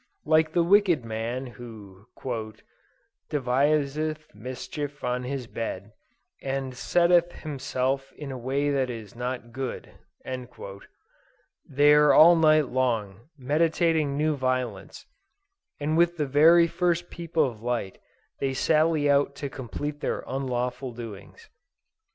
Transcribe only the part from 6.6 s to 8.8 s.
setteth himself in a way